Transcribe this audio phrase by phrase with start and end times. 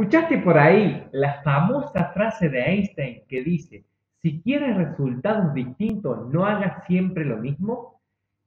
[0.00, 3.84] ¿Escuchaste por ahí la famosa frase de Einstein que dice,
[4.22, 8.00] si quieres resultados distintos, no hagas siempre lo mismo?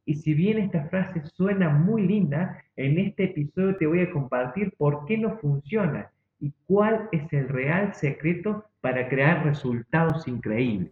[0.04, 4.74] Y si bien esta frase suena muy linda, en este episodio te voy a compartir
[4.80, 10.92] por qué no funciona y cuál es el real secreto para crear resultados increíbles.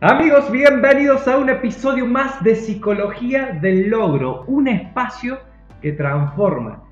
[0.00, 5.40] Amigos, bienvenidos a un episodio más de Psicología del Logro, un espacio
[5.82, 6.84] que transforma.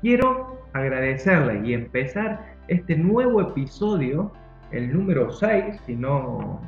[0.00, 4.30] Quiero agradecerle y empezar este nuevo episodio,
[4.70, 6.60] el número 6, si no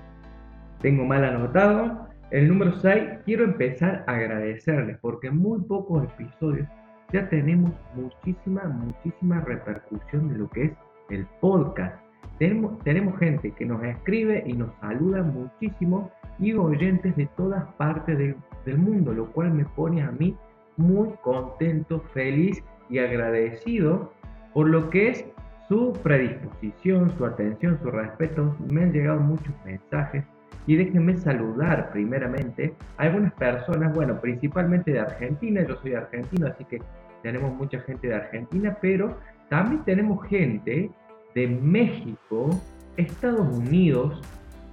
[0.81, 6.67] tengo mal anotado, el número 6, quiero empezar a agradecerles porque en muy pocos episodios
[7.13, 10.73] ya tenemos muchísima, muchísima repercusión de lo que es
[11.11, 11.97] el podcast
[12.39, 18.79] tenemos, gente que nos escribe y nos saluda muchísimo y oyentes de todas partes del
[18.79, 20.37] mundo, lo cual me pone a mí
[20.77, 24.13] muy contento, feliz y agradecido
[24.53, 25.25] por lo que es
[25.69, 28.57] su predisposición, su atención, su respeto.
[28.73, 30.25] Me han llegado muchos mensajes
[30.67, 36.65] y déjenme saludar primeramente a algunas personas, bueno, principalmente de Argentina, yo soy argentino, así
[36.65, 36.81] que
[37.23, 39.17] tenemos mucha gente de Argentina, pero
[39.49, 40.91] también tenemos gente
[41.35, 42.51] de México,
[42.97, 44.21] Estados Unidos,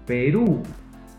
[0.06, 0.62] Perú,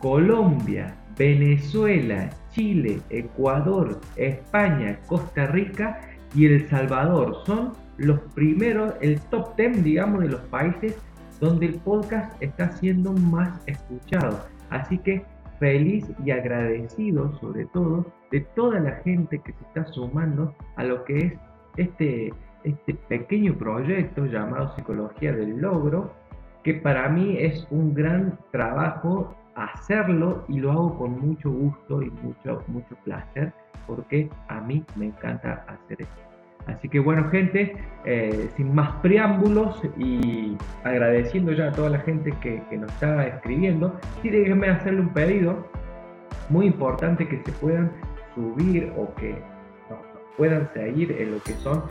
[0.01, 6.01] Colombia, Venezuela, Chile, Ecuador, España, Costa Rica
[6.35, 7.37] y El Salvador.
[7.47, 10.97] Son los primeros, el top 10, digamos, de los países
[11.41, 14.47] donde el podcast está siendo más escuchado.
[14.71, 15.25] Así que
[15.59, 21.05] feliz y agradecido sobre todo de toda la gente que se está sumando a lo
[21.05, 21.33] que es
[21.77, 22.33] este
[22.65, 26.13] este pequeño proyecto llamado Psicología del Logro,
[26.63, 32.11] que para mí es un gran trabajo hacerlo y lo hago con mucho gusto y
[32.23, 33.53] mucho, mucho placer,
[33.87, 36.23] porque a mí me encanta hacer esto.
[36.67, 42.33] Así que bueno gente, eh, sin más preámbulos y agradeciendo ya a toda la gente
[42.41, 45.67] que, que nos está escribiendo, sí déjenme hacerle un pedido
[46.51, 47.91] muy importante que se puedan
[48.35, 49.37] subir o que
[50.37, 51.83] puedan seguir en lo que son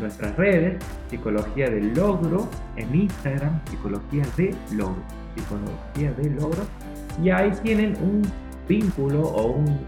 [0.00, 5.02] nuestras redes, Psicología del Logro, en Instagram, Psicología de Logro,
[5.34, 6.62] Psicología de Logro,
[7.22, 8.22] y ahí tienen un
[8.68, 9.78] vínculo o un,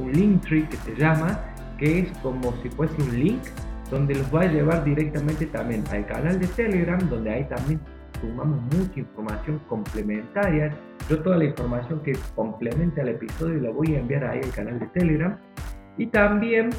[0.00, 1.40] un link tree que se llama,
[1.78, 3.42] que es como si fuese un link
[3.90, 7.80] donde los va a llevar directamente también al canal de Telegram, donde ahí también
[8.20, 10.76] sumamos mucha información complementaria.
[11.08, 14.78] Yo toda la información que complemente al episodio la voy a enviar ahí al canal
[14.78, 15.38] de Telegram.
[15.96, 16.70] Y también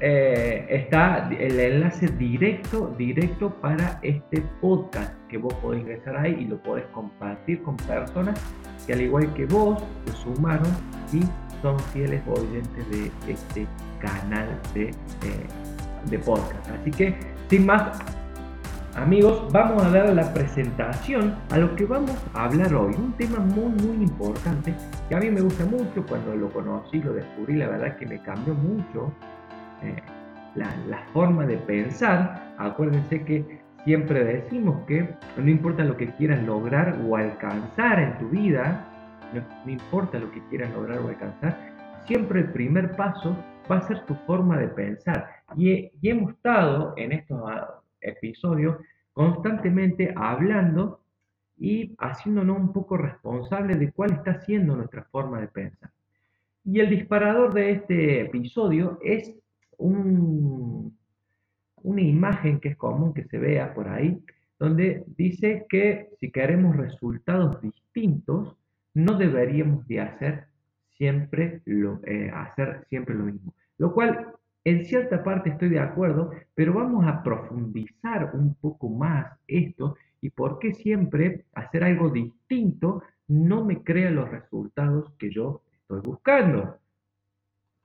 [0.00, 6.44] eh, está el enlace directo, directo para este podcast que vos podés ingresar ahí y
[6.44, 8.40] lo podés compartir con personas
[8.86, 10.70] que al igual que vos se sumaron
[11.12, 11.22] y
[11.62, 13.66] son fieles oyentes de este
[14.00, 14.92] canal de, eh,
[16.04, 16.70] de podcast.
[16.70, 17.16] Así que
[17.48, 17.98] sin más
[18.94, 22.94] amigos, vamos a dar la presentación a lo que vamos a hablar hoy.
[22.94, 24.74] Un tema muy muy importante
[25.08, 28.20] que a mí me gusta mucho cuando lo conocí, lo descubrí, la verdad que me
[28.22, 29.12] cambió mucho
[29.82, 30.02] eh,
[30.54, 36.98] la, forma de pensar, acuérdense que siempre decimos que no importa lo que quieras lograr
[37.06, 38.84] o alcanzar en tu vida,
[39.32, 41.56] no, importa lo que quieras lograr o alcanzar,
[42.06, 43.36] siempre el primer paso
[43.70, 45.28] va a ser tu forma de pensar.
[45.56, 48.76] Y, y hemos estado en estos ah, episodios
[49.12, 51.00] constantemente hablando
[51.56, 55.90] y haciéndonos un poco responsables de cuál está siendo nuestra forma de pensar.
[56.64, 59.34] Y el disparador de este episodio es
[59.78, 60.92] una
[62.00, 64.22] imagen que es común que se vea por ahí,
[64.58, 68.56] donde dice que si queremos resultados distintos,
[68.94, 70.48] no deberíamos de hacer
[70.96, 73.54] siempre lo, eh, hacer siempre lo mismo.
[73.78, 74.32] Lo cual,
[74.64, 80.30] en cierta parte estoy de acuerdo, pero vamos a profundizar un poco más esto y
[80.30, 86.78] por qué siempre hacer algo distinto no me crea los resultados que yo estoy buscando.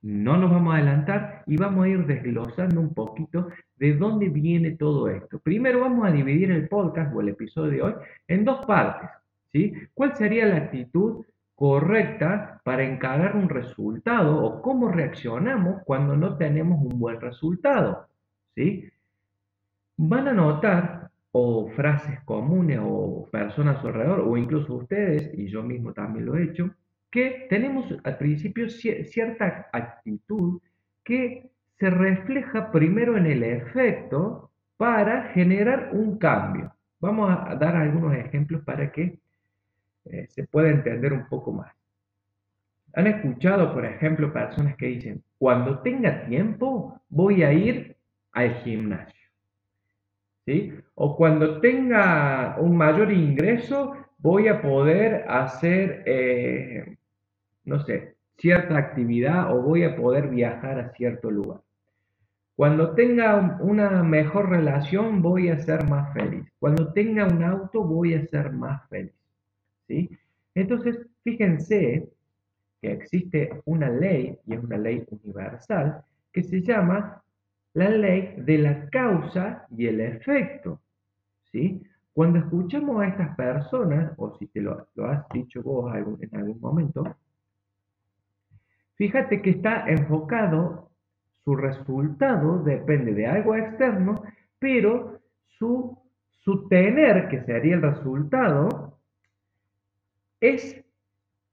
[0.04, 4.72] No nos vamos a adelantar y vamos a ir desglosando un poquito de dónde viene
[4.72, 5.38] todo esto.
[5.38, 7.94] Primero vamos a dividir el podcast o el episodio de hoy
[8.28, 9.08] en dos partes.
[9.50, 9.72] ¿sí?
[9.94, 11.24] ¿Cuál sería la actitud
[11.54, 18.06] correcta para encarar un resultado o cómo reaccionamos cuando no tenemos un buen resultado?
[18.54, 18.86] ¿sí?
[19.96, 25.94] Van a notar o frases comunes o personas alrededor o incluso ustedes, y yo mismo
[25.94, 26.74] también lo he hecho,
[27.14, 30.60] que tenemos al principio cierta actitud
[31.04, 36.74] que se refleja primero en el efecto para generar un cambio.
[36.98, 39.20] Vamos a dar algunos ejemplos para que
[40.06, 41.72] eh, se pueda entender un poco más.
[42.94, 47.96] Han escuchado, por ejemplo, personas que dicen, cuando tenga tiempo voy a ir
[48.32, 49.30] al gimnasio.
[50.46, 50.74] ¿Sí?
[50.96, 56.96] O cuando tenga un mayor ingreso voy a poder hacer eh,
[57.64, 61.60] no sé, cierta actividad o voy a poder viajar a cierto lugar.
[62.56, 66.46] Cuando tenga una mejor relación voy a ser más feliz.
[66.60, 69.14] Cuando tenga un auto voy a ser más feliz.
[69.88, 70.08] ¿sí?
[70.54, 72.08] Entonces, fíjense
[72.80, 77.22] que existe una ley, y es una ley universal, que se llama
[77.72, 80.80] la ley de la causa y el efecto.
[81.50, 81.82] ¿sí?
[82.12, 87.16] Cuando escuchamos a estas personas, o si te lo, has dicho vos en algún momento,
[88.96, 90.90] Fíjate que está enfocado,
[91.44, 94.22] su resultado depende de algo externo,
[94.58, 95.20] pero
[95.58, 95.98] su,
[96.30, 98.98] su tener, que sería el resultado,
[100.40, 100.84] es,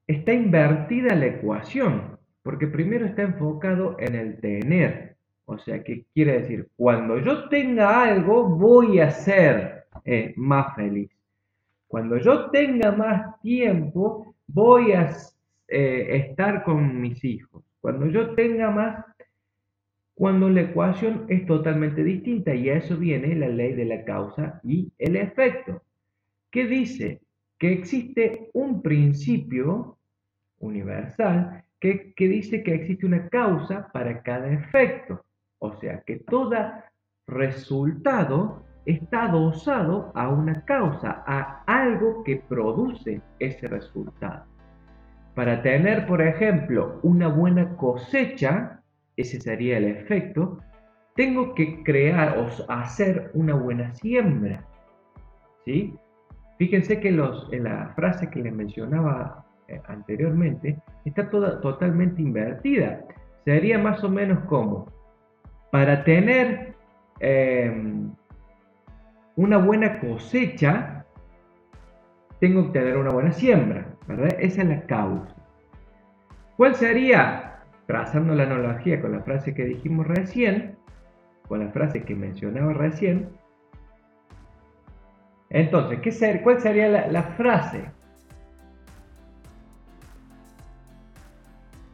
[0.07, 5.17] está invertida la ecuación, porque primero está enfocado en el tener.
[5.45, 11.09] O sea, que quiere decir, cuando yo tenga algo, voy a ser eh, más feliz.
[11.87, 15.11] Cuando yo tenga más tiempo, voy a
[15.73, 17.63] eh, estar con mis hijos.
[17.79, 19.05] Cuando yo tenga más,
[20.13, 24.59] cuando la ecuación es totalmente distinta y a eso viene la ley de la causa
[24.65, 25.81] y el efecto,
[26.51, 27.21] que dice
[27.57, 29.97] que existe un principio
[30.59, 35.23] universal que, que dice que existe una causa para cada efecto.
[35.59, 36.53] O sea, que todo
[37.27, 44.50] resultado está adosado a una causa, a algo que produce ese resultado.
[45.35, 48.81] Para tener, por ejemplo, una buena cosecha,
[49.15, 50.59] ese sería el efecto,
[51.15, 54.65] tengo que crear o hacer una buena siembra.
[55.65, 55.93] ¿sí?
[56.57, 63.03] Fíjense que los, en la frase que les mencionaba eh, anteriormente está toda, totalmente invertida.
[63.45, 64.85] Sería más o menos como,
[65.71, 66.75] para tener
[67.19, 68.11] em,
[69.35, 71.05] una buena cosecha,
[72.39, 73.90] tengo que tener una buena siembra.
[74.07, 75.35] Esa es la causa.
[76.57, 80.77] ¿Cuál sería, trazando la analogía con la frase que dijimos recién,
[81.47, 83.29] con la frase que mencionaba recién?
[85.49, 87.83] Entonces, ¿qué ¿cuál sería la, la frase?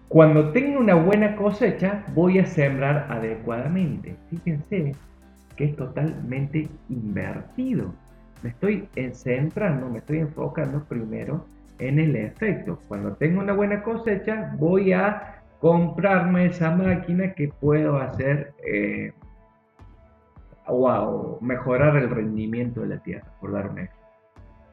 [0.09, 4.15] Cuando tenga una buena cosecha, voy a sembrar adecuadamente.
[4.29, 4.93] Fíjense
[5.55, 7.93] que es totalmente invertido.
[8.43, 11.45] Me estoy centrando, me estoy enfocando primero
[11.79, 12.79] en el efecto.
[12.87, 19.11] Cuando tengo una buena cosecha, voy a comprarme esa máquina que puedo hacer eh,
[21.41, 23.97] mejorar el rendimiento de la tierra, por dar un ejemplo.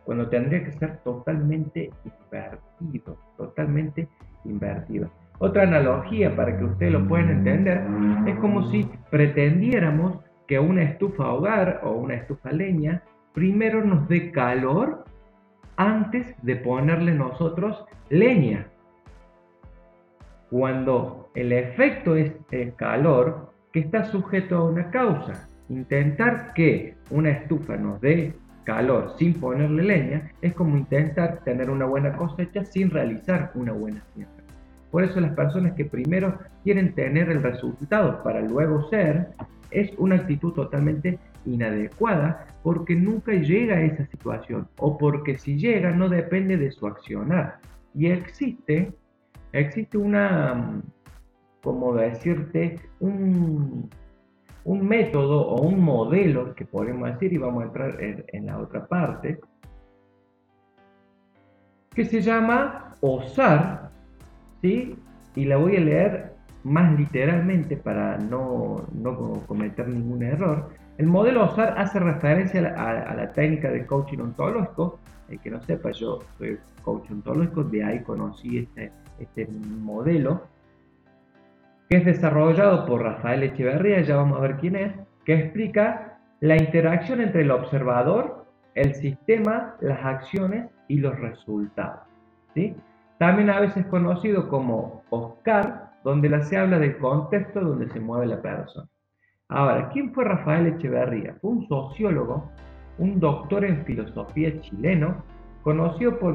[0.04, 4.08] Cuando tendría que ser totalmente invertido, totalmente
[4.44, 5.10] invertido.
[5.38, 7.82] Otra analogía para que ustedes lo puedan entender
[8.26, 14.30] es como si pretendiéramos que una estufa hogar o una estufa leña primero nos dé
[14.30, 15.04] calor
[15.76, 18.66] antes de ponerle nosotros leña.
[20.50, 25.48] Cuando el efecto es el calor que está sujeto a una causa.
[25.68, 31.84] Intentar que una estufa nos dé calor sin ponerle leña es como intentar tener una
[31.86, 34.44] buena cosecha sin realizar una buena siembra.
[34.90, 39.28] Por eso las personas que primero quieren tener el resultado para luego ser,
[39.70, 45.90] es una actitud totalmente inadecuada porque nunca llega a esa situación o porque si llega
[45.90, 47.58] no depende de su accionar.
[47.94, 48.92] Y existe,
[49.52, 50.82] existe una,
[51.62, 53.88] como decirte, un,
[54.64, 58.86] un método o un modelo que podemos decir, y vamos a entrar en, la otra
[58.86, 59.38] parte,
[61.90, 63.90] que se llama osar,
[64.62, 64.96] ¿sí?
[65.36, 66.34] Y la voy a leer
[66.64, 73.32] más literalmente para no, no cometer ningún error el modelo OSAR hace referencia a la,
[73.32, 75.00] técnica de coaching ontológico.
[75.28, 80.42] El que no sepa, yo soy coach ontológico, de ahí conocí este, este modelo.
[81.88, 84.92] que es desarrollado por Rafael Echeverría, ya vamos a ver quién es,
[85.24, 92.00] que explica la interacción entre el observador, el sistema, las acciones y los resultados.
[92.54, 92.76] ¿sí?
[93.18, 98.40] También a veces conocido como Oscar, donde se habla del contexto donde se mueve la
[98.40, 98.86] persona.
[99.50, 101.36] Ahora, ¿quién fue Rafael Echeverría?
[101.42, 102.50] Fue un sociólogo,
[102.96, 105.22] un doctor en filosofía chileno,
[105.62, 106.34] conocido por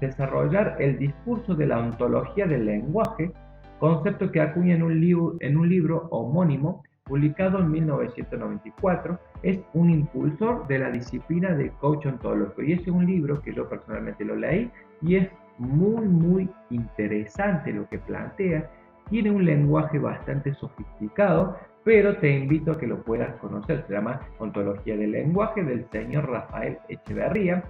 [0.00, 3.30] desarrollar el discurso de la ontología del lenguaje,
[3.78, 9.90] concepto que acuña en un, libro, en un libro homónimo publicado en 1994, es un
[9.90, 12.62] impulsor de la disciplina de coach ontológico.
[12.62, 14.70] Y es un libro que yo personalmente lo leí
[15.02, 15.28] y es
[15.58, 18.68] muy, muy interesante lo que plantea.
[19.10, 23.84] Tiene un lenguaje bastante sofisticado, pero te invito a que lo puedas conocer.
[23.86, 27.62] Se llama Ontología del Lenguaje del señor Rafael Echeverría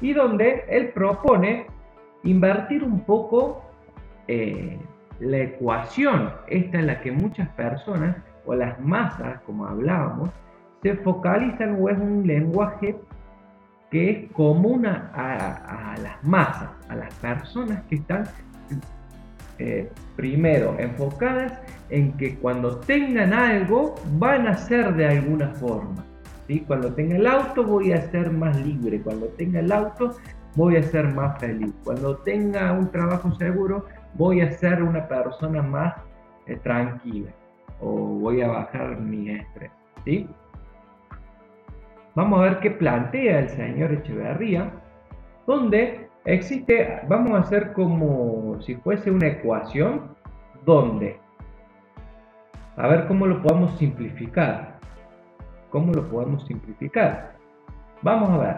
[0.00, 1.66] y donde él propone
[2.22, 3.62] invertir un poco
[4.28, 4.78] eh,
[5.20, 10.30] la ecuación, esta en la que muchas personas o las masas, como hablábamos,
[10.82, 12.96] se focalizan o es un lenguaje
[13.90, 18.24] que es común a, las masas, a las personas que están
[19.58, 21.58] eh, primero enfocadas
[21.90, 26.04] en que cuando tengan algo van a ser de alguna forma.
[26.46, 26.60] ¿sí?
[26.66, 30.16] Cuando tenga el auto voy a ser más libre, cuando tenga el auto
[30.54, 35.62] voy a ser más feliz, cuando tenga un trabajo seguro voy a ser una persona
[35.62, 35.94] más
[36.46, 37.30] eh, tranquila
[37.80, 39.70] o voy a bajar mi estrés.
[40.04, 40.28] ¿sí?
[42.14, 44.72] Vamos a ver qué plantea el señor Echeverría,
[45.46, 50.14] donde existe, vamos a hacer como si fuese una ecuación,
[50.64, 51.18] donde,
[52.76, 54.78] a ver cómo lo podemos simplificar.
[55.70, 57.36] ¿Cómo lo podemos simplificar?
[58.02, 58.56] Vamos a ver.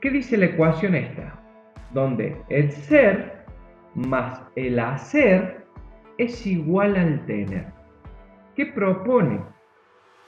[0.00, 1.40] ¿Qué dice la ecuación esta?
[1.92, 3.44] Donde el ser
[3.94, 5.64] más el hacer
[6.18, 7.66] es igual al tener.
[8.54, 9.40] ¿Qué propone?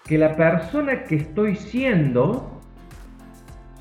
[0.05, 2.61] Que la persona que estoy siendo,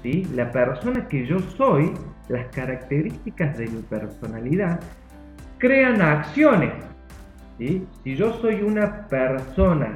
[0.01, 0.25] ¿sí?
[0.33, 1.93] la persona que yo soy,
[2.29, 4.79] las características de mi personalidad,
[5.57, 6.73] crean acciones.
[7.57, 7.87] ¿sí?
[8.03, 9.93] Si yo soy una persona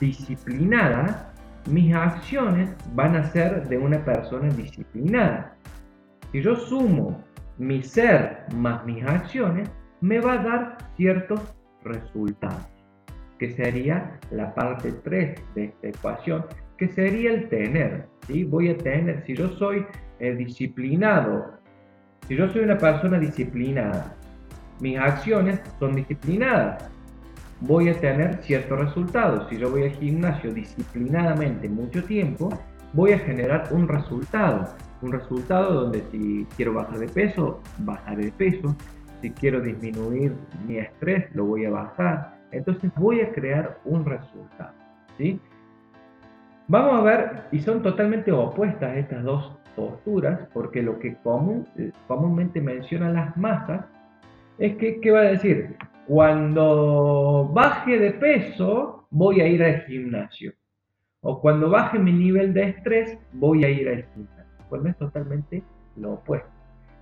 [0.00, 1.32] disciplinada,
[1.68, 5.56] mis acciones van a ser de una persona disciplinada.
[6.32, 7.24] Si yo sumo
[7.58, 9.68] mi ser más mis acciones,
[10.00, 11.40] me va a dar ciertos
[11.82, 12.66] resultados,
[13.38, 16.44] que sería la parte 3 de esta ecuación,
[16.76, 18.06] que sería el tener.
[18.26, 18.44] ¿sí?
[18.44, 19.86] Voy a tener, si yo soy
[20.18, 21.56] eh, disciplinado,
[22.26, 24.16] si yo soy una persona disciplinada,
[24.80, 26.90] mis acciones son disciplinadas,
[27.60, 29.48] voy a tener ciertos resultados.
[29.48, 32.48] Si yo voy al gimnasio disciplinadamente mucho tiempo,
[32.92, 34.74] voy a generar un resultado.
[35.02, 38.76] Un resultado donde si quiero bajar de peso, bajaré de peso.
[39.22, 40.34] Si quiero disminuir
[40.66, 42.38] mi estrés, lo voy a bajar.
[42.50, 44.72] Entonces voy a crear un resultado.
[45.16, 45.40] ¿sí?
[46.68, 51.68] Vamos a ver, y son totalmente opuestas estas dos posturas, porque lo que común,
[52.08, 53.84] comúnmente mencionan las masas
[54.58, 55.76] es que, ¿qué va a decir?
[56.06, 60.52] Cuando baje de peso, voy a ir al gimnasio.
[61.20, 64.64] O cuando baje mi nivel de estrés, voy a ir al gimnasio.
[64.68, 65.62] Pues es totalmente
[65.96, 66.48] lo opuesto.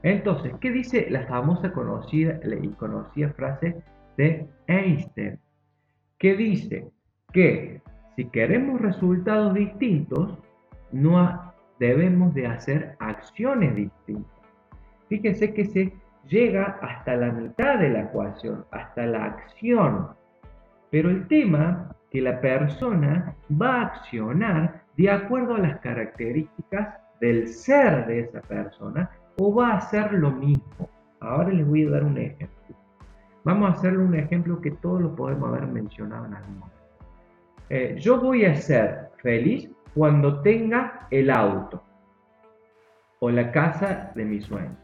[0.02, 3.82] Entonces, ¿qué dice la famosa conocida y conocida frase
[4.16, 5.38] de Einstein?
[6.18, 6.90] Que dice
[7.32, 7.80] que
[8.16, 10.38] si queremos resultados distintos,
[10.92, 14.32] no debemos de hacer acciones distintas.
[15.08, 15.92] Fíjense que se
[16.26, 20.08] llega hasta la mitad de la ecuación, hasta la acción.
[20.90, 27.48] Pero el tema que la persona va a accionar de acuerdo a las características del
[27.48, 30.88] ser de esa persona o va a hacer lo mismo.
[31.20, 32.54] Ahora les voy a dar un ejemplo.
[33.44, 36.76] Vamos a hacerle un ejemplo que todos lo podemos haber mencionado en algún momento.
[37.68, 41.82] Eh, yo voy a ser feliz cuando tenga el auto
[43.20, 44.76] o la casa de mis sueños.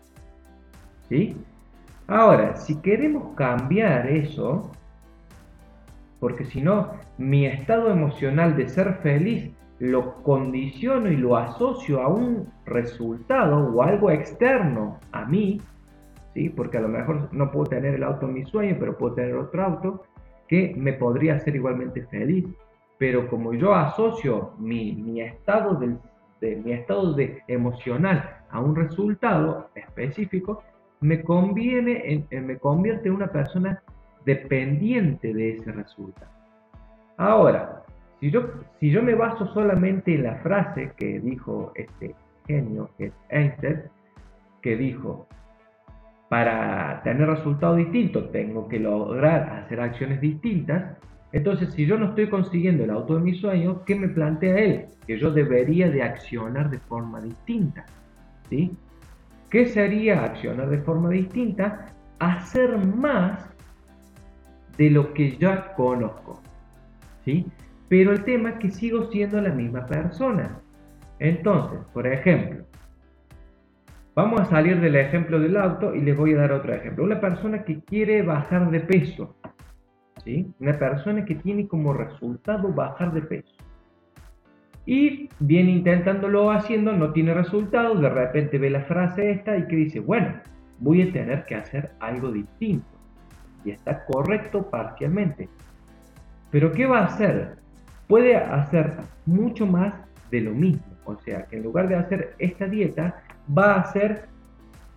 [1.08, 1.36] ¿Sí?
[2.06, 4.70] Ahora, si queremos cambiar eso,
[6.20, 12.08] porque si no, mi estado emocional de ser feliz lo condiciono y lo asocio a
[12.08, 15.60] un resultado o algo externo a mí,
[16.34, 16.50] ¿sí?
[16.50, 19.34] porque a lo mejor no puedo tener el auto en mi sueño, pero puedo tener
[19.34, 20.02] otro auto
[20.46, 22.44] que me podría hacer igualmente feliz.
[23.00, 30.62] Pero como yo asocio mi, estado, de, mi estado de emocional a un resultado específico,
[31.00, 33.82] me, conviene me convierte en una persona
[34.26, 36.30] dependiente de ese resultado.
[37.16, 37.84] Ahora,
[38.20, 38.42] si yo,
[38.78, 42.14] si yo me baso solamente en la frase que dijo este
[42.46, 43.80] genio, que es Einstein,
[44.60, 45.26] que dijo,
[46.28, 50.98] para tener resultados distintos tengo que lograr hacer acciones distintas.
[51.32, 54.86] Entonces, si yo no estoy consiguiendo el auto de mis sueños, ¿qué me plantea él?
[55.06, 57.84] Que yo debería de accionar de forma distinta.
[58.48, 58.76] ¿sí?
[59.48, 61.86] ¿Qué sería accionar de forma distinta?
[62.18, 63.48] Hacer más
[64.76, 66.40] de lo que ya conozco.
[67.24, 67.46] ¿sí?
[67.88, 70.60] Pero el tema es que sigo siendo la misma persona.
[71.20, 72.64] Entonces, por ejemplo,
[74.14, 77.04] vamos a salir del ejemplo del auto y les voy a dar otro ejemplo.
[77.04, 79.36] Una persona que quiere bajar de peso.
[80.24, 80.52] ¿Sí?
[80.60, 83.54] Una persona que tiene como resultado bajar de peso
[84.86, 89.76] y viene intentándolo haciendo, no tiene resultados, de repente ve la frase esta y que
[89.76, 90.40] dice, bueno,
[90.78, 92.86] voy a tener que hacer algo distinto.
[93.64, 95.48] Y está correcto parcialmente.
[96.50, 97.58] Pero ¿qué va a hacer?
[98.08, 98.94] Puede hacer
[99.26, 99.94] mucho más
[100.30, 100.82] de lo mismo.
[101.04, 103.22] O sea, que en lugar de hacer esta dieta,
[103.56, 104.24] va a hacer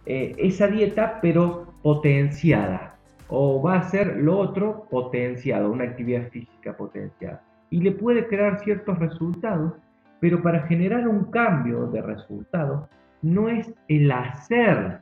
[0.06, 2.93] eh, esa dieta pero potenciada.
[3.36, 8.60] O va a hacer lo otro potenciado, una actividad física potenciada y le puede crear
[8.60, 9.74] ciertos resultados,
[10.20, 12.88] pero para generar un cambio de resultado
[13.24, 15.02] no es el hacer,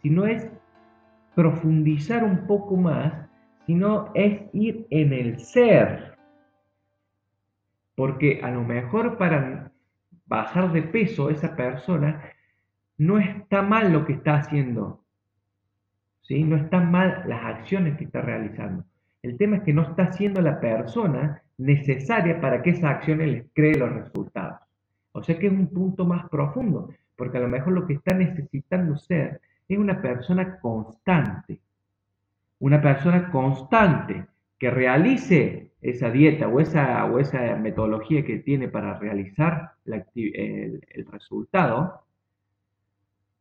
[0.00, 0.48] sino es
[1.34, 3.12] profundizar un poco más,
[3.66, 6.16] sino es ir en el ser.
[7.96, 9.72] Porque a lo mejor para
[10.26, 12.22] bajar de peso esa persona
[12.96, 15.03] no está mal lo que está haciendo,
[16.24, 16.42] ¿sí?
[16.42, 18.84] no están mal las acciones que está realizando.
[19.22, 23.44] El tema es que no está haciendo la persona necesaria para que esas acciones les
[23.54, 24.60] cree los resultados.
[25.12, 28.14] O sea que es un punto más profundo, porque a lo mejor lo que está
[28.14, 31.60] necesitando ser es una persona constante.
[32.58, 34.26] Una persona constante
[34.58, 42.04] que realice esa dieta o esa, o esa metodología que tiene para realizar el resultado,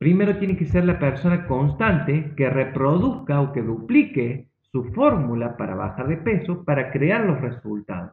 [0.03, 5.75] primero tiene que ser la persona constante que reproduzca o que duplique su fórmula para
[5.75, 8.11] bajar de peso para crear los resultados.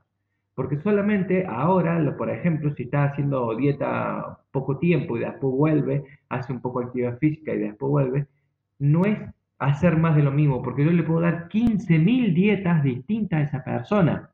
[0.55, 6.53] Porque solamente ahora, por ejemplo, si está haciendo dieta poco tiempo y después vuelve, hace
[6.53, 8.27] un poco de actividad física y después vuelve,
[8.79, 9.19] no es
[9.59, 13.65] hacer más de lo mismo, porque yo le puedo dar 15.000 dietas distintas a esa
[13.65, 14.31] persona.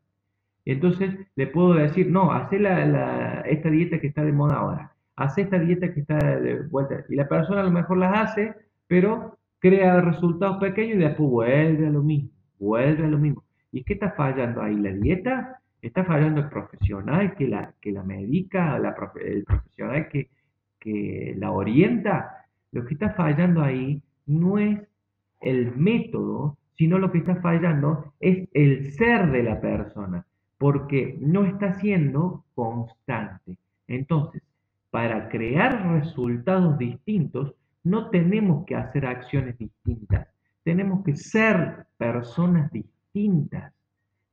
[0.67, 5.43] Entonces le puedo decir, no, hace la, esta dieta que está de moda ahora, hace
[5.43, 7.05] esta dieta que está de vuelta.
[7.09, 8.55] Y la persona a lo mejor las hace,
[8.87, 13.43] pero crea resultados pequeños y después vuelve a lo mismo, vuelve a lo mismo.
[13.73, 14.77] ¿Y qué está fallando ahí?
[14.77, 15.61] ¿La dieta?
[15.83, 20.31] ¿Está fallando el profesional que la, que la medica, el profesional que,
[20.79, 22.47] que la orienta?
[22.73, 24.81] Lo que está fallando ahí no es
[25.41, 30.27] el método, sino lo que está fallando es el ser de la persona,
[30.59, 33.57] porque no está siendo constante.
[33.89, 34.43] Entonces,
[34.91, 40.27] para crear resultados distintos, no tenemos que hacer acciones distintas,
[40.67, 43.73] tenemos que ser personas distintas.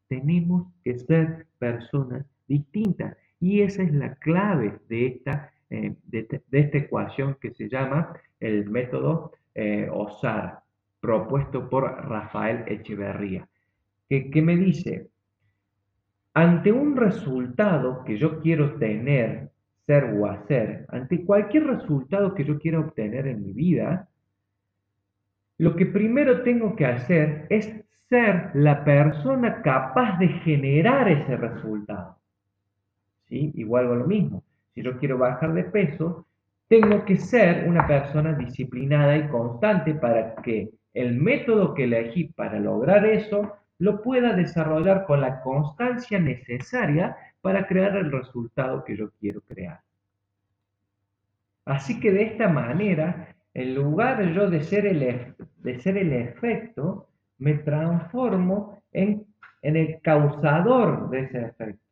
[0.07, 3.15] Tenemos que ser personas distintas.
[3.39, 8.69] Y esa es la clave de esta, eh, de, esta ecuación que se llama el
[8.69, 10.59] método eh, OSAR,
[10.99, 13.47] propuesto por Rafael Echeverría,
[14.09, 15.09] que, que me dice,
[16.33, 19.51] ante un resultado que yo quiero tener
[19.85, 24.07] ser o hacer, ante cualquier resultado que yo quiera obtener en mi vida,
[25.57, 27.71] lo que primero tengo que hacer es
[28.09, 32.17] ser la persona capaz de generar ese resultado.
[33.27, 33.51] ¿Sí?
[33.55, 34.43] Igual o lo mismo.
[34.73, 36.25] Si yo quiero bajar de peso,
[36.67, 42.59] tengo que ser una persona disciplinada y constante para que el método que elegí para
[42.59, 49.11] lograr eso lo pueda desarrollar con la constancia necesaria para crear el resultado que yo
[49.19, 49.81] quiero crear.
[51.65, 57.55] Así que de esta manera, en lugar de ser el, de ser el efecto, me
[57.55, 59.25] transformo en,
[59.61, 61.83] en el causador de ese efecto.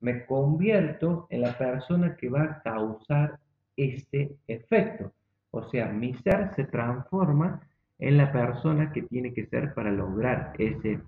[0.00, 3.38] Me convierto en la persona que va a causar
[3.76, 5.12] este efecto.
[5.52, 7.60] O sea, mi ser se transforma
[8.00, 11.00] en la persona que tiene que ser para lograr ese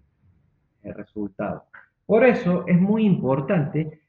[0.85, 1.65] resultado.
[2.07, 4.01] Por eso es muy importante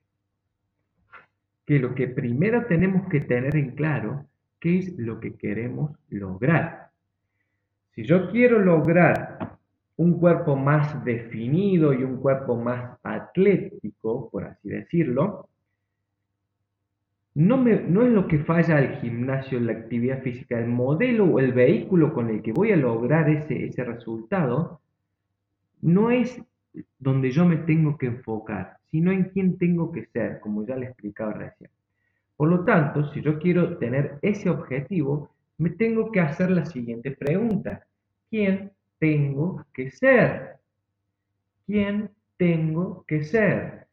[1.65, 4.25] que lo que primero tenemos que tener en claro,
[4.65, 6.89] es lo que queremos lograr.
[7.91, 9.57] Si yo quiero lograr
[9.97, 15.47] un cuerpo más definido y un cuerpo más atlético, por así decirlo,
[17.35, 22.13] no es lo que falla al gimnasio, la actividad física, el modelo o el vehículo
[22.13, 24.81] con el que voy a lograr ese, ese resultado,
[25.81, 26.41] no es
[26.99, 30.87] donde yo me tengo que enfocar, sino en quién tengo que ser, como ya le
[30.87, 31.69] explicaba recién.
[32.35, 37.11] Por lo tanto, si yo quiero tener ese objetivo, me tengo que hacer la siguiente
[37.11, 37.85] pregunta.
[38.29, 40.57] ¿Quién tengo que ser?
[41.65, 43.84] ¿Quién tengo que ser?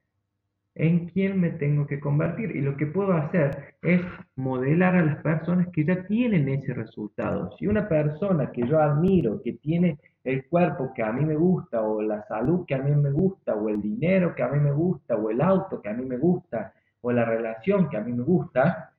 [0.75, 2.57] ¿En quién me tengo que convertir?
[2.57, 4.01] Y lo que puedo hacer es
[4.37, 7.55] modelar a las personas que ya tienen ese resultado.
[7.59, 11.83] Si una persona que yo admiro, que tiene el cuerpo que a mí me gusta,
[11.83, 14.73] o la salud que a mí me gusta, o el dinero que a mí me
[14.73, 18.13] gusta, o el auto que a mí me gusta, o la relación que a mí
[18.13, 18.95] me gusta,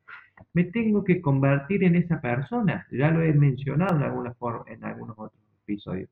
[0.53, 2.85] me tengo que convertir en esa persona.
[2.91, 6.09] Ya lo he mencionado en, alguna forma, en algunos otros episodios.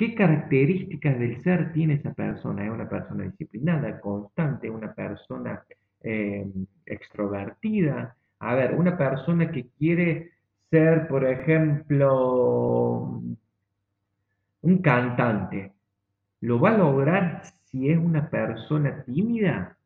[0.00, 2.64] ¿Qué características del ser tiene esa persona?
[2.64, 5.62] ¿Es una persona disciplinada, constante, una persona
[6.02, 6.50] eh,
[6.86, 8.16] extrovertida?
[8.38, 10.30] A ver, una persona que quiere
[10.70, 13.20] ser, por ejemplo,
[14.62, 15.74] un cantante,
[16.40, 19.76] ¿lo va a lograr si es una persona tímida?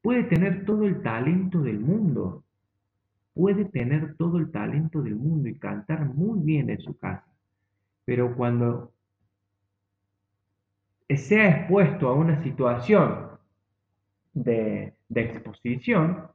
[0.00, 2.42] Puede tener todo el talento del mundo,
[3.34, 7.26] puede tener todo el talento del mundo y cantar muy bien en su casa,
[8.06, 8.95] pero cuando
[11.14, 13.28] sea expuesto a una situación
[14.34, 16.28] de, exposición,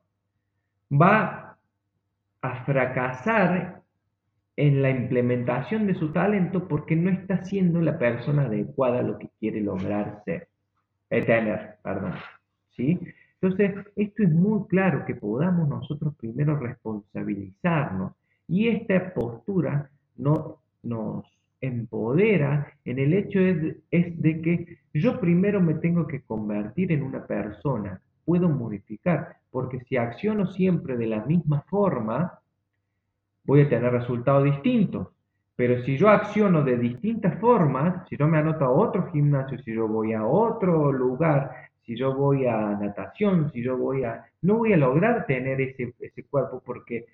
[0.92, 1.58] va
[2.42, 3.82] a fracasar
[4.56, 9.18] en la implementación de su talento porque no está siendo la persona adecuada a lo
[9.18, 10.48] que quiere lograr ser,
[11.10, 12.14] eh, tener, perdón,
[12.72, 13.00] ¿sí?
[13.42, 18.14] Entonces, esto es muy claro que podamos nosotros primero responsabilizarnos
[18.48, 21.26] y esta postura no, nos
[21.62, 27.04] empodera en el hecho es, es de que yo primero me tengo que convertir en
[27.04, 32.40] una persona, puedo modificar, porque si acciono siempre de la misma forma,
[33.44, 35.08] voy a tener resultados distintos.
[35.56, 39.74] Pero si yo acciono de distintas formas, si yo me anoto a otro gimnasio, si
[39.74, 41.52] yo voy a otro lugar,
[41.86, 44.26] si yo voy a natación, si yo voy a...
[44.42, 47.06] No voy a lograr tener ese, ese cuerpo porque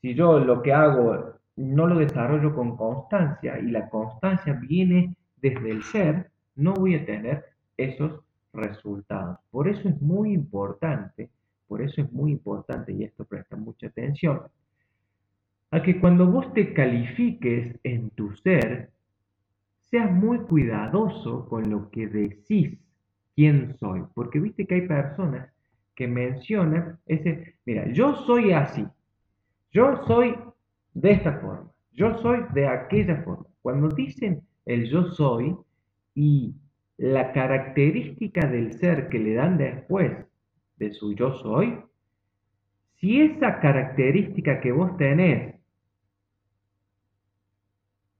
[0.00, 5.70] si yo lo que hago no lo desarrollo con constancia y la constancia viene desde
[5.70, 7.44] el ser, no voy a tener
[7.76, 8.20] esos
[8.52, 9.38] resultados.
[9.50, 11.30] Por eso es muy importante,
[11.66, 14.42] por eso es muy importante, y esto presta mucha atención,
[15.70, 18.90] a que cuando vos te califiques en tu ser,
[19.90, 22.78] seas muy cuidadoso con lo que decís
[23.34, 24.02] quién soy.
[24.14, 25.50] Porque viste que hay personas
[25.94, 28.86] que mencionan ese, mira, yo soy así,
[29.70, 30.34] yo soy
[30.94, 33.46] de esta forma, yo soy de aquella forma.
[33.62, 35.56] Cuando dicen el yo soy
[36.14, 36.54] y
[36.98, 40.12] la característica del ser que le dan después
[40.76, 41.78] de su yo soy,
[43.00, 45.56] si esa característica que vos tenés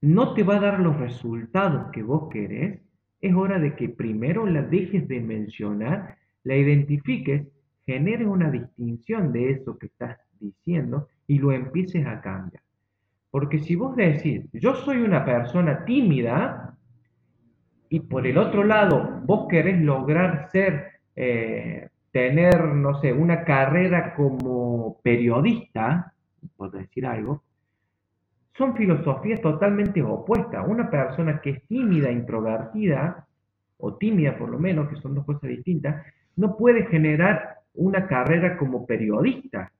[0.01, 2.81] no te va a dar los resultados que vos querés,
[3.21, 7.47] es hora de que primero la dejes de mencionar, la identifiques,
[7.85, 12.62] generes una distinción de eso que estás diciendo y lo empieces a cambiar.
[13.33, 16.77] Porque si vos decís, yo soy una persona tímida,
[17.89, 24.13] y por el otro lado vos querés lograr ser, eh, tener, no sé, una carrera
[24.13, 26.13] como periodista,
[26.55, 27.41] por decir algo,
[28.55, 30.63] son filosofías totalmente opuestas.
[30.67, 33.25] Una persona que es tímida, introvertida,
[33.79, 38.57] o tímida por lo menos, que son dos cosas distintas, no puede generar una carrera
[38.57, 39.71] como periodista.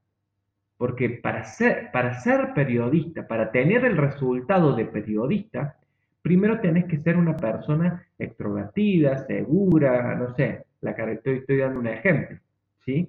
[0.77, 5.77] Porque para ser, para ser periodista, para tener el resultado de periodista,
[6.21, 11.87] primero tenés que ser una persona extrovertida, segura, no sé, la estoy, estoy dando un
[11.87, 12.37] ejemplo,
[12.85, 13.07] ¿sí?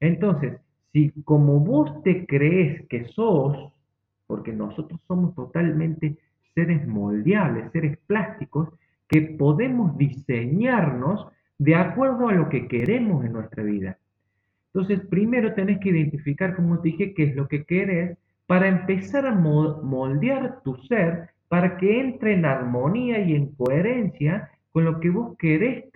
[0.00, 0.58] Entonces,
[0.92, 3.72] si como vos te crees que sos,
[4.26, 6.16] porque nosotros somos totalmente
[6.54, 8.68] seres moldeables, seres plásticos,
[9.08, 13.98] que podemos diseñarnos de acuerdo a lo que queremos en nuestra vida.
[14.76, 19.24] Entonces, primero tenés que identificar, como te dije, qué es lo que querés para empezar
[19.24, 25.08] a moldear tu ser para que entre en armonía y en coherencia con lo que
[25.08, 25.86] vos querés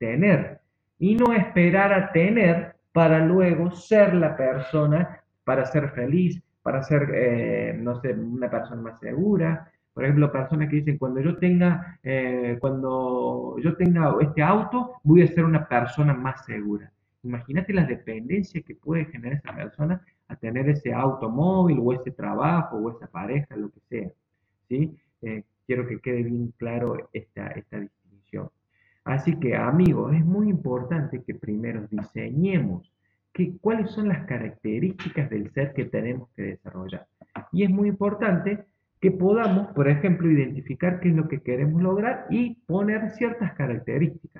[0.00, 0.58] tener
[0.98, 7.08] y no esperar a tener para luego ser la persona para ser feliz, para ser,
[7.14, 9.70] eh, no sé, una persona más segura.
[9.92, 15.22] Por ejemplo, personas que dicen, cuando yo tenga, eh, cuando yo tenga este auto, voy
[15.22, 16.90] a ser una persona más segura.
[17.24, 22.76] Imagínate la dependencia que puede generar esa persona a tener ese automóvil o ese trabajo
[22.76, 24.10] o esa pareja, lo que sea.
[24.68, 24.96] ¿sí?
[25.22, 28.50] Eh, quiero que quede bien claro esta, esta distinción.
[29.04, 32.90] Así que amigos, es muy importante que primero diseñemos
[33.60, 37.06] cuáles son las características del ser que tenemos que desarrollar.
[37.52, 38.64] Y es muy importante
[39.00, 44.33] que podamos, por ejemplo, identificar qué es lo que queremos lograr y poner ciertas características.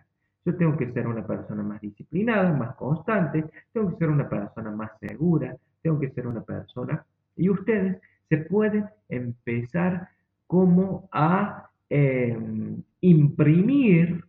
[0.44, 4.70] Yo tengo que ser una persona más disciplinada, más constante, tengo que ser una persona
[4.70, 7.04] más segura, tengo que ser una persona,
[7.36, 10.08] y ustedes se pueden empezar
[10.46, 14.24] como a em, imprimir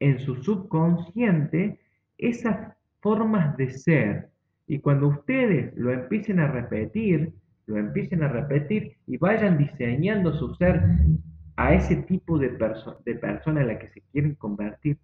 [0.00, 1.78] en su subconsciente
[2.18, 4.28] esas formas de ser.
[4.66, 7.32] Y cuando ustedes lo empiecen a repetir,
[7.66, 10.82] lo empiecen a repetir y vayan diseñando su ser
[11.56, 12.56] a ese tipo de,
[13.04, 14.98] de persona en la que se quieren convertir,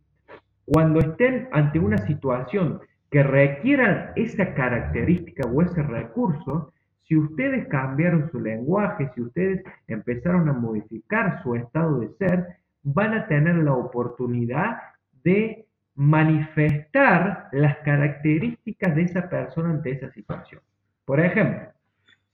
[0.73, 6.73] cuando estén ante una situación que requieran esa característica o ese recurso,
[7.05, 12.47] si ustedes cambiaron su lenguaje, si ustedes empezaron a modificar su estado de ser,
[12.83, 14.79] van a tener la oportunidad
[15.25, 20.61] de manifestar las características de esa persona ante esa situación.
[21.07, 21.71] Por ejemplo,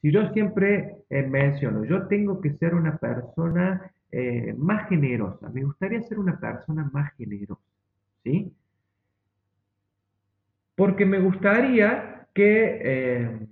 [0.03, 5.63] si yo siempre eh, menciono, yo tengo que ser una persona eh, más generosa, me
[5.63, 7.63] gustaría ser una persona más generosa,
[8.25, 8.53] ¿sí?
[10.75, 13.47] Porque me gustaría que eh,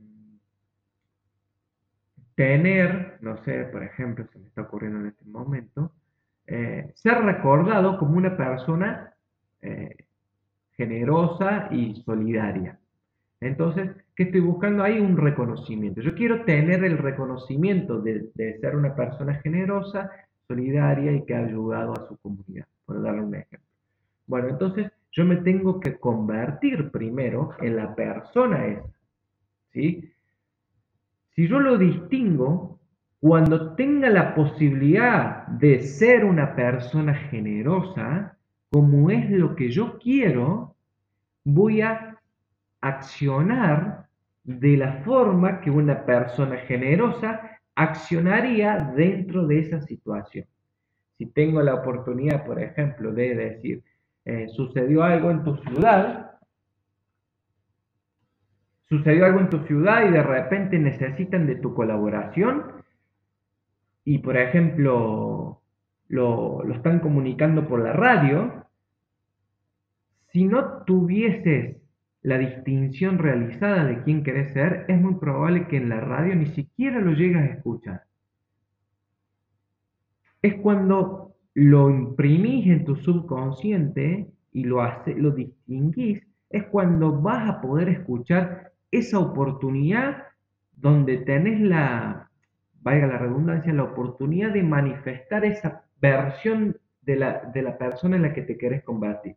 [2.35, 5.93] tener, no sé, por ejemplo, se me está ocurriendo en este momento,
[6.47, 9.15] eh, ser recordado como una persona
[9.61, 9.95] eh,
[10.73, 12.81] generosa y solidaria.
[13.41, 14.99] Entonces, ¿qué estoy buscando ahí?
[14.99, 16.01] Un reconocimiento.
[16.01, 20.11] Yo quiero tener el reconocimiento de, de, ser una persona generosa,
[20.49, 23.72] solidaria y que ha ayudado a su comunidad, por darle un ejemplo.
[24.27, 28.89] Bueno, entonces yo me tengo que convertir primero en la persona esa.
[29.73, 30.13] ¿sí?
[31.35, 32.81] Si yo lo distingo,
[33.21, 38.37] cuando tenga la posibilidad de ser una persona generosa,
[38.71, 40.75] como es lo que yo quiero,
[41.45, 42.19] voy a
[42.81, 44.09] accionar
[44.45, 50.47] de la forma que una persona generosa accionaría dentro de esa situación.
[51.17, 53.85] Si tengo la oportunidad, por ejemplo, de decir,
[54.25, 56.39] eh, sucedió algo en tu ciudad,
[58.89, 62.83] sucedió algo en tu ciudad y de repente necesitan de tu colaboración
[64.05, 65.63] y por ejemplo
[66.09, 68.67] lo, están comunicando por la radio,
[70.31, 71.79] si no tuvieses
[72.21, 76.47] la distinción realizada de quién querés ser, es muy probable que en la radio ni
[76.47, 78.03] siquiera lo llegues a escuchar.
[80.43, 87.49] Es cuando lo imprimís en tu subconsciente y lo, hace, lo distinguís, es cuando vas
[87.49, 90.25] a poder escuchar esa oportunidad
[90.77, 92.31] donde tenés la,
[92.83, 98.23] valga la redundancia, la oportunidad de manifestar esa versión de la, de la persona en
[98.23, 99.37] la que te querés convertir.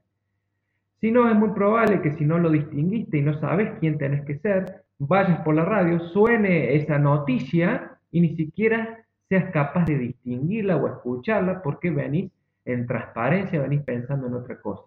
[0.99, 4.25] Si no, es muy probable que si no lo distinguiste y no sabes quién tenés
[4.25, 9.97] que ser, vayas por la radio, suene esa noticia y ni siquiera seas capaz de
[9.97, 12.31] distinguirla o escucharla porque venís
[12.65, 14.83] en transparencia, venís pensando en otra cosa.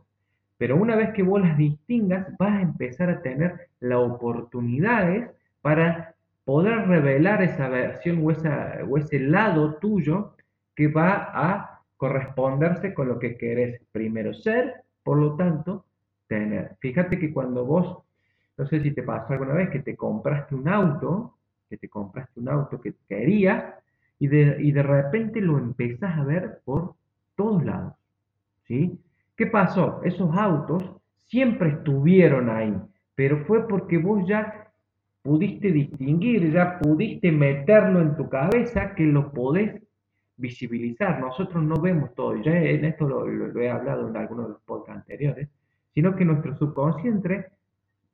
[0.57, 6.15] Pero una vez que vos las distingas, vas a empezar a tener las oportunidades para
[6.45, 10.35] poder revelar esa versión o, esa, o ese lado tuyo
[10.75, 15.85] que va a corresponderse con lo que querés primero ser, por lo tanto,
[16.27, 16.77] tener.
[16.81, 17.99] Fíjate que cuando vos,
[18.57, 21.35] no sé si te pasó alguna vez que te compraste un auto,
[21.69, 23.75] que te compraste un auto que querías
[24.19, 26.95] y de, y de repente lo empezás a ver por
[27.37, 27.95] todos lados,
[28.67, 28.99] ¿sí?
[29.37, 30.01] ¿Qué pasó?
[30.03, 30.83] Esos autos
[31.27, 32.75] siempre estuvieron ahí,
[33.15, 34.69] pero fue porque vos ya
[35.23, 39.81] pudiste distinguir, ya pudiste meterlo en tu cabeza que lo podés
[40.37, 41.21] visibilizar.
[41.21, 45.03] Nosotros no vemos todo, ya en esto lo, he hablado en algunos de los podcasts
[45.03, 45.49] anteriores,
[45.95, 47.47] sino que nuestro subconsciente,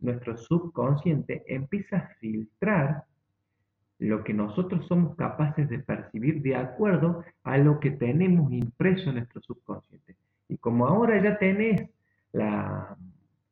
[0.01, 3.05] nuestro subconsciente empieza a filtrar
[3.99, 9.17] lo que nosotros somos capaces de percibir de acuerdo a lo que tenemos impreso en
[9.17, 10.17] nuestro subconsciente.
[10.49, 11.89] Y como ahora ya tenés
[12.33, 12.97] la,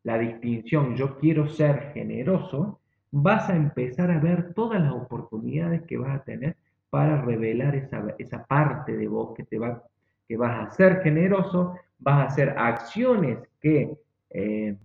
[0.05, 6.20] distinción, yo quiero ser generoso, vas a empezar a ver todas las oportunidades que vas
[6.20, 6.57] a tener
[6.90, 9.83] para revelar esa, esa parte de vos que, te va,
[10.28, 13.96] que vas a ser generoso, vas a hacer acciones que
[14.31, 14.76] eh,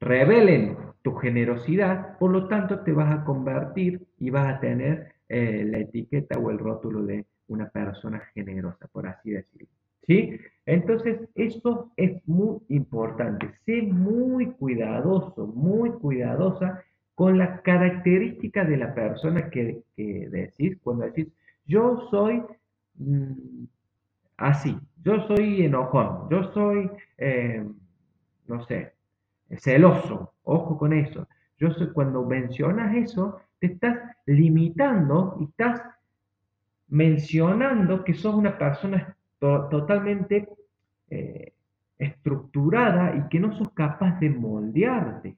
[0.00, 0.76] revelen
[1.08, 5.78] tu generosidad, por lo tanto te vas a convertir y vas a tener eh, la
[5.78, 9.68] etiqueta o el rótulo de una persona generosa, por así decirlo.
[10.06, 10.38] ¿Sí?
[10.66, 13.54] Entonces, esto es muy importante.
[13.64, 16.82] Sé muy cuidadoso, muy cuidadosa
[17.14, 21.28] con la característica de la persona que, decís, cuando decís,
[21.66, 22.42] yo soy
[22.96, 23.64] mm,
[24.36, 27.66] así, yo soy enojón, yo soy, eh,
[28.46, 28.92] no sé,
[29.56, 31.28] celoso, ojo con eso.
[31.58, 35.82] Yo soy, cuando mencionas eso, te estás limitando y estás
[36.88, 40.48] mencionando que sos una persona totalmente
[41.10, 41.52] eh,
[41.98, 45.36] estructurada y que no sos capaz de moldearte.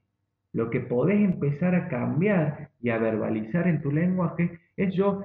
[0.52, 5.24] Lo que podés empezar a cambiar y a verbalizar en tu lenguaje es yo,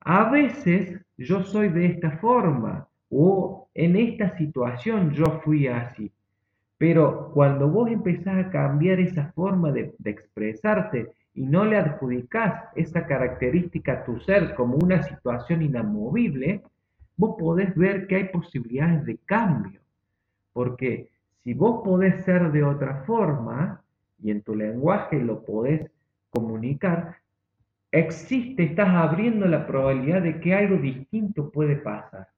[0.00, 6.10] a veces yo soy de esta forma o en esta situación yo fui así.
[6.80, 13.06] Pero cuando vos empezás a cambiar esa forma de, expresarte y no le adjudicás esa
[13.06, 16.62] característica a tu ser como una situación inamovible,
[17.18, 19.78] vos podés ver que hay posibilidades de cambio.
[20.54, 21.10] Porque
[21.44, 23.82] si vos podés ser de otra forma
[24.18, 25.90] y en tu lenguaje lo podés
[26.30, 27.16] comunicar,
[27.92, 32.28] existe, estás abriendo la probabilidad de que algo distinto puede pasar.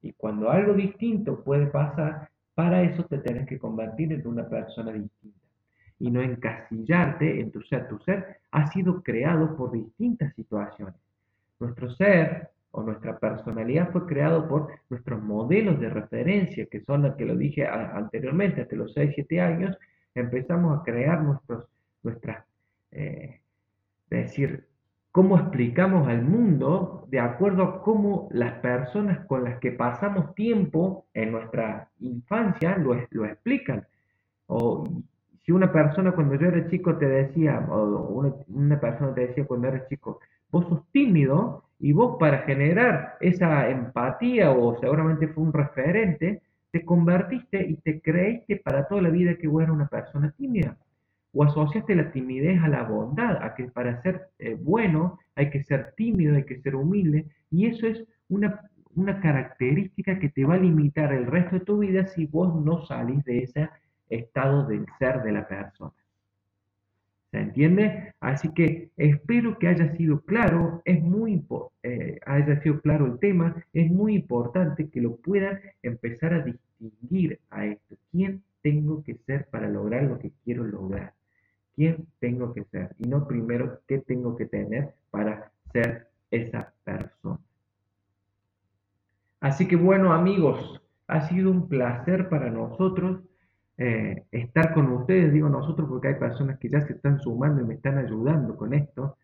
[0.00, 4.92] Y cuando algo distinto puede pasar, para eso te tenés que convertir en una persona
[4.92, 5.46] distinta
[5.98, 7.88] y no encasillarte en tu ser.
[7.88, 10.94] Tu ser ha sido creado por distintas situaciones.
[11.58, 17.16] Nuestro ser o nuestra personalidad fue creado por nuestros modelos de referencia, que son los
[17.16, 19.78] que lo dije anteriormente, hasta los 6, 7 años,
[20.14, 21.64] empezamos a crear nuestros,
[22.02, 22.44] nuestras,
[22.92, 23.40] eh,
[24.10, 24.66] decir,
[25.12, 31.06] cómo explicamos al mundo de acuerdo a cómo las personas con las que pasamos tiempo
[31.14, 33.86] en nuestra infancia lo, lo explican.
[34.46, 34.84] O
[35.44, 39.68] si una persona cuando yo era chico te decía, o una, persona te decía cuando
[39.68, 40.20] eres chico,
[40.50, 46.84] vos sos tímido y vos para generar esa empatía o seguramente fue un referente, te
[46.84, 50.76] convertiste y te creíste para toda la vida que vos eras una persona tímida.
[51.32, 55.62] O asociaste la timidez a la bondad, a que para ser eh, bueno hay que
[55.62, 58.60] ser tímido, hay que ser humilde, y eso es una,
[58.94, 62.84] una característica que te va a limitar el resto de tu vida si vos no
[62.86, 63.70] salís de esa
[64.10, 65.92] estado del ser de la persona.
[67.30, 68.12] ¿Se entiende?
[68.18, 71.44] Así que espero que haya sido claro, es muy
[71.84, 72.18] eh,
[72.62, 77.96] sido claro el tema, es muy importante que lo puedan empezar a distinguir a esto.
[78.10, 81.14] ¿Quién tengo que ser para lograr lo que quiero lograr?
[81.80, 82.94] ¿Quién tengo que ser?
[82.98, 87.40] Y no primero qué tengo que tener para ser esa persona.
[89.40, 93.22] Así que bueno amigos, ha sido un placer para nosotros
[93.78, 97.64] eh, estar con ustedes, digo nosotros, porque hay personas que ya se están sumando y
[97.64, 99.16] me están ayudando con esto,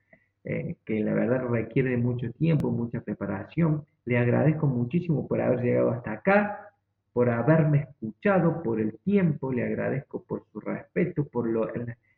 [0.43, 3.85] eh, que la verdad requiere de mucho tiempo, mucha preparación.
[4.07, 6.71] Le agradezco muchísimo por haber llegado hasta acá,
[7.13, 11.69] por haberme escuchado, por el tiempo, le agradezco por su respeto, por lo,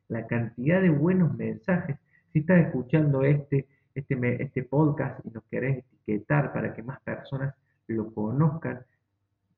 [0.08, 1.96] la, cantidad de buenos mensajes.
[2.32, 7.54] Si estás escuchando este, este, este podcast y nos querés etiquetar para que más personas
[7.86, 8.80] lo conozcan,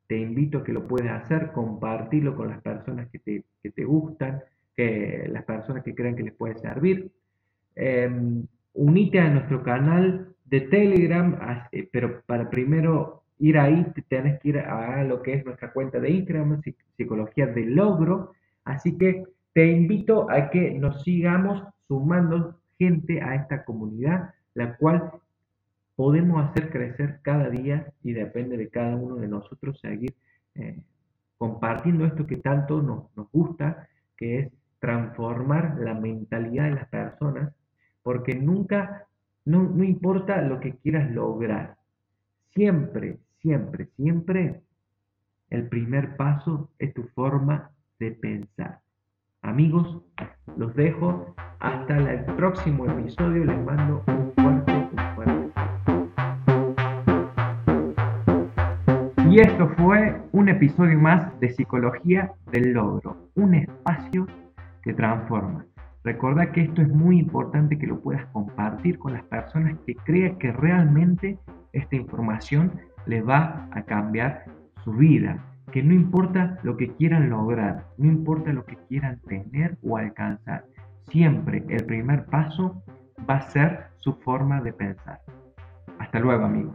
[0.06, 4.42] te invito a que lo puedas hacer, compartirlo con las personas que te, gustan,
[4.76, 7.10] que las personas que crean que les puede servir.
[7.76, 11.38] Em, unite a nuestro canal de Telegram,
[11.70, 15.98] eh, pero para primero ir ahí tenés que ir a lo que es nuestra cuenta
[15.98, 16.60] de Instagram,
[16.96, 18.32] Psicología del Logro.
[18.64, 25.10] Así que te invito a que nos sigamos sumando gente a esta comunidad, la cual
[25.96, 30.14] podemos hacer crecer cada día y depende de cada uno de nosotros seguir
[30.54, 30.82] eh,
[31.36, 37.54] compartiendo esto que tanto nos, gusta, que es transformar la mentalidad de las personas,
[38.02, 39.06] porque nunca,
[39.44, 41.76] no importa lo que quieras lograr,
[42.50, 44.62] siempre, siempre, siempre
[45.50, 48.79] el primer paso es tu forma de pensar.
[49.42, 50.02] Amigos,
[50.56, 51.34] los dejo.
[51.60, 53.44] Hasta el próximo episodio.
[53.44, 55.50] Les mando un fuerte, un fuerte.
[59.30, 64.26] Y esto fue un episodio más de Psicología del Logro, un espacio
[64.82, 65.64] que transforma.
[66.04, 70.36] Recuerda que esto es muy importante que lo puedas compartir con las personas que crean
[70.38, 71.38] que realmente
[71.72, 72.72] esta información
[73.06, 74.44] les va a cambiar
[74.84, 75.49] su vida.
[75.72, 80.64] Que no importa lo que quieran lograr, no importa lo que quieran tener o alcanzar,
[81.10, 82.82] siempre el primer paso
[83.28, 85.20] va a ser su forma de pensar.
[85.98, 86.74] Hasta luego amigos.